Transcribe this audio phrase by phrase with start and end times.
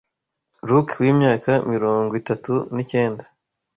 [0.67, 3.23] Luke w’imyaka mirongwitatu nicyenda